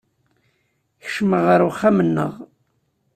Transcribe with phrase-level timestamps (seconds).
[1.03, 2.33] Kecmeɣ ɣer uxxam-nneɣ.